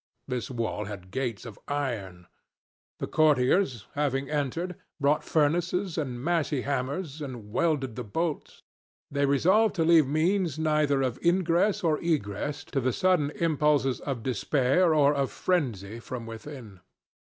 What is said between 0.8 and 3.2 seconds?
had gates of iron. The